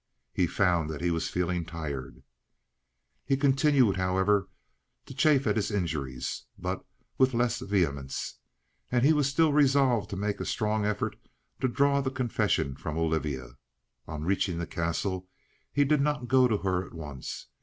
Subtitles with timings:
[0.33, 2.23] He found that he was feeling tired.
[3.23, 4.49] He continued, however,
[5.05, 6.83] to chafe at his injuries, but
[7.19, 8.39] with less vehemence,
[8.91, 11.17] and he was still resolved to make a strong effort
[11.59, 13.49] to draw the confession from Olivia.
[14.07, 15.27] On reaching the Castle,
[15.71, 17.49] he did not go to her at once.